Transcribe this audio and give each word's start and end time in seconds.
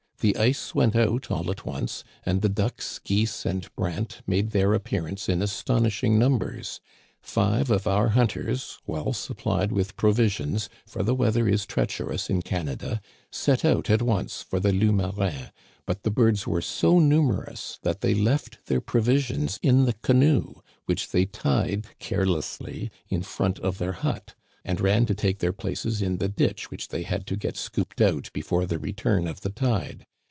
The 0.21 0.37
ice 0.37 0.75
went 0.75 0.95
out 0.95 1.31
all 1.31 1.49
at 1.49 1.65
once 1.65 2.03
and 2.23 2.43
the 2.43 2.47
ducks, 2.49 2.99
geese, 3.03 3.43
and 3.43 3.67
brant 3.75 4.21
made 4.27 4.51
their 4.51 4.75
appearance 4.75 5.27
in 5.27 5.41
astonishing 5.41 6.19
numbers. 6.19 6.79
Five 7.23 7.71
of 7.71 7.87
our 7.87 8.09
hunters, 8.09 8.77
well 8.85 9.13
sup 9.13 9.37
Digitized 9.37 9.39
by 9.39 9.41
VjOOQIC 9.41 9.41
THE 9.41 9.41
FEAST 9.41 9.41
OF 9.41 9.41
ST. 9.41 9.41
JEAN 9.41 9.41
BAPTISTE, 9.41 9.47
129 9.47 9.65
pHed 9.65 9.71
with 9.75 9.97
provisions— 9.97 10.69
for 10.85 11.01
the 11.03 11.15
weather 11.15 11.47
is 11.47 11.65
treacherous 11.65 12.29
in 12.29 12.41
Canada— 12.43 13.01
set 13.31 13.65
out 13.65 13.89
at 13.89 14.01
once 14.03 14.41
for 14.43 14.59
the 14.59 14.71
Loups 14.71 14.93
Marins; 14.93 15.51
but 15.87 16.03
the 16.03 16.11
birds 16.11 16.45
were 16.45 16.61
so 16.61 16.99
numerous 16.99 17.79
that 17.81 18.01
they 18.01 18.13
left 18.13 18.67
their 18.67 18.79
provisions 18.81 19.57
in 19.63 19.85
the 19.85 19.93
canoe 20.03 20.53
(which 20.85 21.09
they 21.09 21.25
tied 21.25 21.87
carelessly 21.97 22.91
in 23.09 23.23
front 23.23 23.57
of 23.61 23.79
their 23.79 23.93
hut), 23.93 24.35
and 24.63 24.79
ran 24.79 25.07
to 25.07 25.15
take 25.15 25.39
their 25.39 25.51
places 25.51 25.99
in 25.99 26.17
the 26.17 26.29
ditch 26.29 26.69
which 26.69 26.89
they 26.89 27.01
had 27.01 27.25
to 27.25 27.35
get 27.35 27.57
scooped 27.57 27.99
out 27.99 28.29
before 28.33 28.67
the 28.67 28.77
return 28.77 29.25
of 29.27 29.41
the 29.41 29.49
tide. 29.49 30.05